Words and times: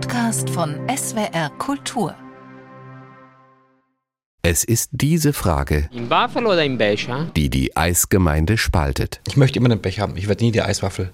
Podcast 0.00 0.48
von 0.50 0.76
SWR 0.88 1.50
Kultur. 1.58 2.14
Es 4.42 4.62
ist 4.62 4.90
diese 4.92 5.32
Frage, 5.32 5.88
In 5.92 6.08
Waffel 6.08 6.46
oder 6.46 6.64
in 6.64 6.78
Becher? 6.78 7.28
die 7.34 7.50
die 7.50 7.76
Eisgemeinde 7.76 8.58
spaltet. 8.58 9.20
Ich 9.26 9.36
möchte 9.36 9.58
immer 9.58 9.68
einen 9.72 9.80
Becher 9.80 10.02
haben. 10.02 10.16
Ich 10.16 10.28
werde 10.28 10.44
nie 10.44 10.52
die 10.52 10.62
Eiswaffel. 10.62 11.10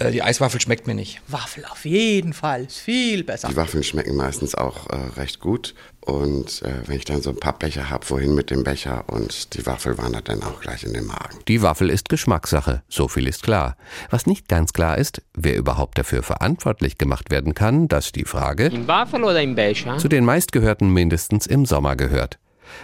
Äh, 0.00 0.10
die 0.10 0.22
Eiswaffel 0.22 0.60
schmeckt 0.60 0.86
mir 0.86 0.94
nicht. 0.94 1.20
Waffel 1.28 1.64
auf 1.66 1.84
jeden 1.84 2.32
Fall, 2.32 2.64
ist 2.64 2.78
viel 2.78 3.22
besser. 3.22 3.48
Die 3.48 3.56
Waffeln 3.56 3.84
schmecken 3.84 4.16
meistens 4.16 4.54
auch 4.54 4.88
äh, 4.90 4.96
recht 5.16 5.40
gut. 5.40 5.74
Und 6.00 6.62
äh, 6.62 6.88
wenn 6.88 6.96
ich 6.96 7.04
dann 7.04 7.20
so 7.22 7.30
ein 7.30 7.36
paar 7.36 7.58
Becher 7.58 7.90
habe, 7.90 8.08
wohin 8.08 8.34
mit 8.34 8.50
dem 8.50 8.64
Becher 8.64 9.04
und 9.08 9.54
die 9.54 9.66
Waffel 9.66 9.98
wandert 9.98 10.28
dann 10.28 10.42
auch 10.42 10.60
gleich 10.60 10.82
in 10.82 10.94
den 10.94 11.04
Magen. 11.04 11.38
Die 11.46 11.60
Waffel 11.62 11.90
ist 11.90 12.08
Geschmackssache, 12.08 12.82
so 12.88 13.06
viel 13.06 13.28
ist 13.28 13.42
klar. 13.42 13.76
Was 14.08 14.26
nicht 14.26 14.48
ganz 14.48 14.72
klar 14.72 14.96
ist, 14.96 15.22
wer 15.34 15.56
überhaupt 15.56 15.98
dafür 15.98 16.22
verantwortlich 16.22 16.96
gemacht 16.96 17.30
werden 17.30 17.54
kann, 17.54 17.86
dass 17.86 18.12
die 18.12 18.24
Frage 18.24 18.66
In 18.66 18.88
Waffel 18.88 19.22
oder 19.22 19.42
in 19.42 19.54
Becher? 19.54 19.98
zu 19.98 20.08
den 20.08 20.24
meistgehörten 20.24 20.88
mindestens 20.88 21.46
im 21.46 21.66
Sommer 21.66 21.94
gehört. 21.96 22.38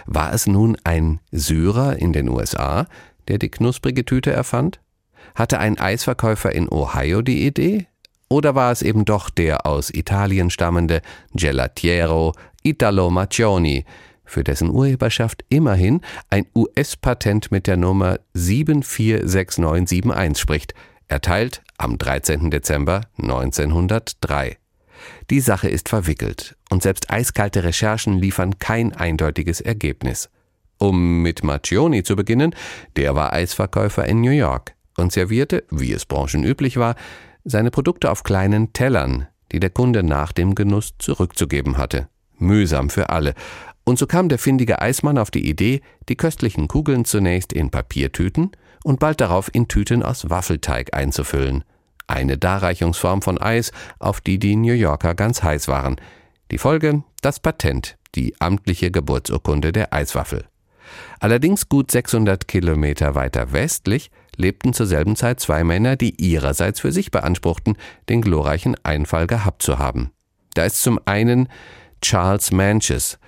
War 0.05 0.31
es 0.33 0.45
nun 0.47 0.77
ein 0.83 1.19
Syrer 1.31 1.97
in 1.97 2.13
den 2.13 2.29
USA, 2.29 2.85
der 3.27 3.39
die 3.39 3.49
knusprige 3.49 4.05
Tüte 4.05 4.31
erfand? 4.31 4.79
Hatte 5.35 5.59
ein 5.59 5.79
Eisverkäufer 5.79 6.51
in 6.51 6.69
Ohio 6.69 7.21
die 7.21 7.45
Idee? 7.45 7.87
Oder 8.29 8.55
war 8.55 8.71
es 8.71 8.81
eben 8.81 9.05
doch 9.05 9.29
der 9.29 9.65
aus 9.65 9.89
Italien 9.89 10.49
stammende 10.49 11.01
Gelatiero 11.33 12.33
Italo 12.63 13.09
Maccioni, 13.09 13.85
für 14.25 14.43
dessen 14.43 14.69
Urheberschaft 14.69 15.45
immerhin 15.47 16.01
ein 16.29 16.45
US-Patent 16.53 17.49
mit 17.51 17.65
der 17.65 17.77
Nummer 17.77 18.19
746971 18.33 20.41
spricht, 20.41 20.73
erteilt 21.07 21.63
am 21.77 21.97
13. 21.97 22.51
Dezember 22.51 23.03
1903. 23.17 24.57
Die 25.29 25.39
Sache 25.39 25.69
ist 25.69 25.87
verwickelt 25.87 26.57
und 26.69 26.83
selbst 26.83 27.09
eiskalte 27.09 27.63
Recherchen 27.63 28.19
liefern 28.19 28.59
kein 28.59 28.93
eindeutiges 28.93 29.61
Ergebnis. 29.61 30.29
Um 30.77 31.21
mit 31.21 31.41
Maccioni 31.43 32.03
zu 32.03 32.17
beginnen, 32.17 32.53
der 32.97 33.15
war 33.15 33.31
Eisverkäufer 33.31 34.05
in 34.05 34.19
New 34.21 34.31
York 34.31 34.76
und 34.97 35.11
servierte, 35.11 35.63
wie 35.69 35.93
es 35.93 36.05
branchenüblich 36.05 36.77
war, 36.77 36.95
seine 37.45 37.71
Produkte 37.71 38.11
auf 38.11 38.23
kleinen 38.23 38.73
Tellern, 38.73 39.27
die 39.51 39.59
der 39.59 39.69
Kunde 39.69 40.03
nach 40.03 40.31
dem 40.33 40.55
Genuss 40.55 40.95
zurückzugeben 40.99 41.77
hatte. 41.77 42.09
Mühsam 42.37 42.89
für 42.89 43.09
alle. 43.09 43.33
Und 43.83 43.97
so 43.97 44.05
kam 44.05 44.27
der 44.27 44.37
findige 44.37 44.81
Eismann 44.81 45.17
auf 45.17 45.31
die 45.31 45.47
Idee, 45.47 45.81
die 46.09 46.17
köstlichen 46.17 46.67
Kugeln 46.67 47.05
zunächst 47.05 47.53
in 47.53 47.71
Papiertüten 47.71 48.51
und 48.83 48.99
bald 48.99 49.21
darauf 49.21 49.49
in 49.53 49.67
Tüten 49.67 50.03
aus 50.03 50.29
Waffelteig 50.29 50.93
einzufüllen. 50.93 51.63
Eine 52.07 52.37
Darreichungsform 52.37 53.21
von 53.21 53.37
Eis, 53.37 53.71
auf 53.99 54.21
die 54.21 54.39
die 54.39 54.55
New 54.55 54.73
Yorker 54.73 55.15
ganz 55.15 55.43
heiß 55.43 55.67
waren. 55.67 55.97
Die 56.51 56.57
Folge? 56.57 57.03
Das 57.21 57.39
Patent, 57.39 57.97
die 58.15 58.39
amtliche 58.39 58.91
Geburtsurkunde 58.91 59.71
der 59.71 59.93
Eiswaffel. 59.93 60.45
Allerdings 61.19 61.67
gut 61.67 61.91
600 61.91 62.47
Kilometer 62.47 63.15
weiter 63.15 63.51
westlich 63.51 64.11
lebten 64.37 64.73
zur 64.73 64.85
selben 64.85 65.15
Zeit 65.15 65.39
zwei 65.39 65.63
Männer, 65.63 65.95
die 65.95 66.21
ihrerseits 66.21 66.79
für 66.79 66.91
sich 66.91 67.11
beanspruchten, 67.11 67.77
den 68.07 68.21
glorreichen 68.21 68.75
Einfall 68.83 69.27
gehabt 69.27 69.61
zu 69.61 69.79
haben. 69.79 70.11
Da 70.53 70.65
ist 70.65 70.81
zum 70.81 70.99
einen 71.05 71.49
Charles 72.01 72.51
Manches, 72.51 73.19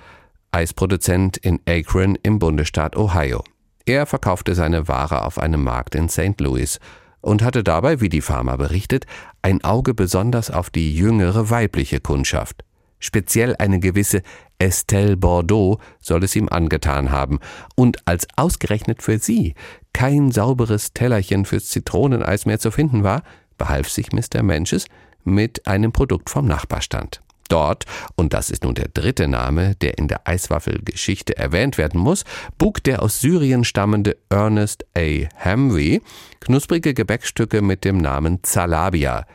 Eisproduzent 0.52 1.38
in 1.38 1.60
Akron 1.68 2.18
im 2.24 2.40
Bundesstaat 2.40 2.96
Ohio. 2.96 3.44
Er 3.86 4.06
verkaufte 4.06 4.56
seine 4.56 4.88
Ware 4.88 5.26
auf 5.26 5.40
einem 5.40 5.64
Markt 5.64 5.96
in 5.96 6.10
St. 6.10 6.40
Louis 6.40 6.80
und 7.22 7.42
hatte 7.42 7.64
dabei, 7.64 8.02
wie 8.02 8.10
die 8.10 8.22
Pharma 8.22 8.56
berichtet, 8.56 9.06
ein 9.42 9.64
Auge 9.64 9.94
besonders 9.94 10.52
auf 10.52 10.70
die 10.70 10.96
jüngere 10.96 11.50
weibliche 11.50 12.00
Kundschaft. 12.00 12.64
Speziell 13.00 13.56
eine 13.58 13.80
gewisse 13.80 14.22
Estelle 14.58 15.16
Bordeaux 15.16 15.80
soll 16.02 16.24
es 16.24 16.36
ihm 16.36 16.50
angetan 16.50 17.12
haben, 17.12 17.40
und 17.76 18.06
als 18.06 18.28
ausgerechnet 18.36 19.02
für 19.02 19.20
sie 19.20 19.56
kein 20.00 20.32
sauberes 20.32 20.94
Tellerchen 20.94 21.44
fürs 21.44 21.66
Zitroneneis 21.66 22.46
mehr 22.46 22.58
zu 22.58 22.72
finden 22.72 23.04
war, 23.04 23.22
behalf 23.58 23.90
sich 23.90 24.14
Mr. 24.14 24.44
Menches 24.44 24.86
mit 25.26 25.68
einem 25.68 25.92
Produkt 25.92 26.30
vom 26.30 26.48
Nachbarstand. 26.48 27.22
Dort, 27.50 27.84
und 28.16 28.32
das 28.32 28.50
ist 28.50 28.64
nun 28.64 28.76
der 28.76 28.88
dritte 28.88 29.28
Name, 29.28 29.76
der 29.76 29.98
in 29.98 30.08
der 30.08 30.26
Eiswaffelgeschichte 30.26 31.36
erwähnt 31.36 31.78
werden 31.78 32.00
muss, 32.00 32.24
bug 32.58 32.82
der 32.86 33.04
aus 33.04 33.20
Syrien 33.20 33.66
stammende 33.66 34.16
Ernest 34.30 34.86
A. 34.98 35.28
Hamwee 35.36 36.00
knusprige 36.40 36.94
Gebäckstücke 36.94 37.62
mit 37.62 37.84
dem 37.84 37.98
Namen 37.98 38.40
Zalabia, 38.42 39.26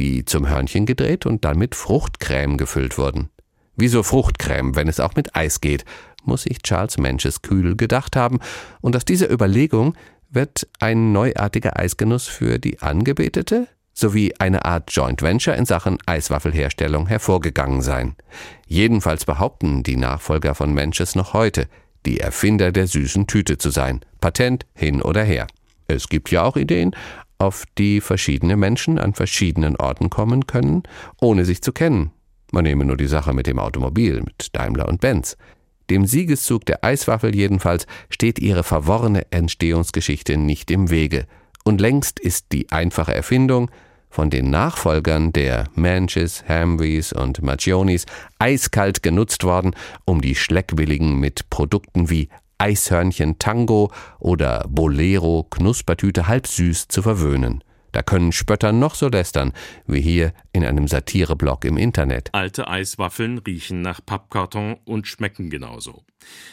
die 0.00 0.24
zum 0.24 0.48
Hörnchen 0.48 0.84
gedreht 0.84 1.26
und 1.26 1.44
dann 1.44 1.58
mit 1.58 1.76
Fruchtcreme 1.76 2.56
gefüllt 2.56 2.98
wurden. 2.98 3.30
Wieso 3.78 4.02
Fruchtcreme, 4.02 4.74
wenn 4.74 4.88
es 4.88 4.98
auch 4.98 5.14
mit 5.14 5.36
Eis 5.36 5.60
geht, 5.60 5.84
muss 6.24 6.42
sich 6.42 6.58
Charles 6.62 6.98
Menches 6.98 7.42
kühl 7.42 7.76
gedacht 7.76 8.16
haben, 8.16 8.40
und 8.80 8.96
aus 8.96 9.04
dieser 9.04 9.30
Überlegung 9.30 9.94
wird 10.30 10.66
ein 10.80 11.12
neuartiger 11.12 11.78
Eisgenuss 11.78 12.26
für 12.26 12.58
die 12.58 12.80
Angebetete 12.80 13.68
sowie 13.94 14.34
eine 14.38 14.64
Art 14.64 14.90
Joint 14.92 15.22
Venture 15.22 15.56
in 15.56 15.64
Sachen 15.64 15.98
Eiswaffelherstellung 16.06 17.06
hervorgegangen 17.06 17.82
sein. 17.82 18.14
Jedenfalls 18.66 19.24
behaupten 19.24 19.82
die 19.82 19.96
Nachfolger 19.96 20.54
von 20.54 20.72
Menches 20.72 21.14
noch 21.14 21.32
heute, 21.32 21.68
die 22.06 22.20
Erfinder 22.20 22.70
der 22.72 22.86
süßen 22.86 23.26
Tüte 23.26 23.58
zu 23.58 23.70
sein. 23.70 24.00
Patent 24.20 24.66
hin 24.74 25.02
oder 25.02 25.24
her. 25.24 25.46
Es 25.88 26.08
gibt 26.08 26.30
ja 26.30 26.42
auch 26.42 26.56
Ideen, 26.56 26.94
auf 27.38 27.64
die 27.76 28.00
verschiedene 28.00 28.56
Menschen 28.56 28.98
an 28.98 29.14
verschiedenen 29.14 29.76
Orten 29.76 30.10
kommen 30.10 30.46
können, 30.46 30.82
ohne 31.20 31.44
sich 31.44 31.62
zu 31.62 31.72
kennen. 31.72 32.12
Man 32.52 32.64
nehme 32.64 32.84
nur 32.84 32.96
die 32.96 33.06
Sache 33.06 33.34
mit 33.34 33.46
dem 33.46 33.58
Automobil, 33.58 34.22
mit 34.22 34.48
Daimler 34.52 34.88
und 34.88 35.00
Benz. 35.00 35.36
Dem 35.90 36.06
Siegeszug 36.06 36.66
der 36.66 36.84
Eiswaffel 36.84 37.34
jedenfalls 37.34 37.86
steht 38.10 38.38
ihre 38.38 38.62
verworrene 38.62 39.30
Entstehungsgeschichte 39.30 40.36
nicht 40.36 40.70
im 40.70 40.90
Wege. 40.90 41.26
Und 41.64 41.80
längst 41.80 42.18
ist 42.20 42.46
die 42.52 42.70
einfache 42.70 43.14
Erfindung, 43.14 43.70
von 44.10 44.30
den 44.30 44.50
Nachfolgern 44.50 45.32
der 45.32 45.68
Manches, 45.74 46.44
Hamwees 46.48 47.12
und 47.12 47.42
Maccionis 47.42 48.06
eiskalt 48.38 49.02
genutzt 49.02 49.44
worden, 49.44 49.74
um 50.06 50.20
die 50.20 50.34
Schleckwilligen 50.34 51.20
mit 51.20 51.50
Produkten 51.50 52.08
wie 52.08 52.28
Eishörnchen 52.58 53.38
Tango 53.38 53.92
oder 54.18 54.64
Bolero 54.68 55.46
Knuspertüte 55.50 56.26
halb 56.26 56.46
süß 56.46 56.88
zu 56.88 57.02
verwöhnen. 57.02 57.62
Da 57.92 58.02
können 58.02 58.32
Spötter 58.32 58.72
noch 58.72 58.94
so 58.94 59.08
lästern, 59.08 59.52
wie 59.86 60.00
hier 60.00 60.32
in 60.52 60.64
einem 60.64 60.88
Satireblog 60.88 61.64
im 61.64 61.76
Internet. 61.76 62.28
Alte 62.32 62.68
Eiswaffeln 62.68 63.38
riechen 63.38 63.80
nach 63.80 64.00
Pappkarton 64.04 64.76
und 64.84 65.06
schmecken 65.06 65.50
genauso. 65.50 66.04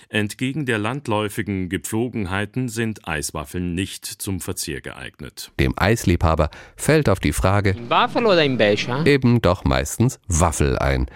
Entgegen 0.10 0.66
der 0.66 0.78
landläufigen 0.78 1.68
Gepflogenheiten 1.70 2.70
sind 2.70 3.08
Eiswaffeln 3.08 3.74
nicht 3.76 4.06
zum 4.06 4.40
Verzehr 4.40 4.80
geeignet. 4.80 5.52
Dem 5.60 5.74
Eisliebhaber 5.76 6.50
fällt 6.78 7.10
auf 7.10 7.20
die 7.20 7.34
Frage 7.34 7.72
In 7.72 7.90
Waffel 7.90 8.26
oder 8.26 8.44
in 8.44 8.58
Becher? 8.58 9.06
eben 9.06 9.42
doch 9.42 9.66
meistens 9.66 10.20
Waffel 10.28 10.78
ein. 10.80 11.08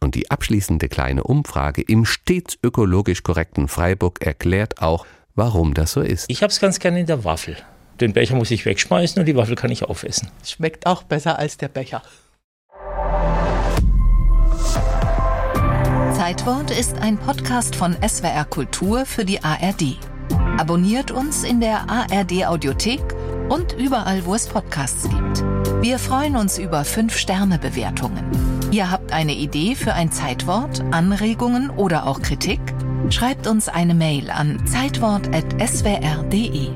Und 0.00 0.14
die 0.16 0.30
abschließende 0.30 0.88
kleine 0.88 1.22
Umfrage 1.24 1.80
im 1.80 2.04
stets 2.04 2.58
ökologisch 2.62 3.22
korrekten 3.22 3.68
Freiburg 3.68 4.20
erklärt 4.20 4.82
auch, 4.82 5.06
warum 5.34 5.72
das 5.72 5.92
so 5.92 6.02
ist. 6.02 6.26
Ich 6.28 6.42
habe 6.42 6.50
es 6.50 6.60
ganz 6.60 6.78
gerne 6.78 7.00
in 7.00 7.06
der 7.06 7.24
Waffel. 7.24 7.56
Den 8.00 8.12
Becher 8.12 8.34
muss 8.34 8.50
ich 8.50 8.66
wegschmeißen 8.66 9.20
und 9.20 9.26
die 9.26 9.36
Waffel 9.36 9.56
kann 9.56 9.70
ich 9.70 9.84
aufessen. 9.84 10.30
Schmeckt 10.44 10.86
auch 10.86 11.04
besser 11.04 11.38
als 11.38 11.56
der 11.56 11.68
Becher. 11.68 12.02
Zeitwort 16.14 16.70
ist 16.70 16.98
ein 16.98 17.18
Podcast 17.18 17.76
von 17.76 17.96
SWR 18.06 18.44
Kultur 18.44 19.06
für 19.06 19.24
die 19.24 19.42
ARD. 19.42 19.98
Abonniert 20.58 21.10
uns 21.10 21.44
in 21.44 21.60
der 21.60 21.88
ARD 21.88 22.46
Audiothek 22.46 23.00
und 23.48 23.72
überall, 23.74 24.24
wo 24.24 24.34
es 24.34 24.48
Podcasts 24.48 25.08
gibt. 25.08 25.44
Wir 25.82 25.98
freuen 25.98 26.36
uns 26.36 26.58
über 26.58 26.82
5-Sterne-Bewertungen. 26.82 28.24
Ihr 28.70 28.90
habt 28.90 29.12
eine 29.12 29.34
Idee 29.34 29.74
für 29.74 29.92
ein 29.92 30.10
Zeitwort, 30.10 30.82
Anregungen 30.92 31.68
oder 31.70 32.06
auch 32.06 32.22
Kritik? 32.22 32.60
Schreibt 33.10 33.46
uns 33.46 33.68
eine 33.68 33.94
Mail 33.94 34.30
an 34.30 34.66
zeitwort.swr.de. 34.66 36.70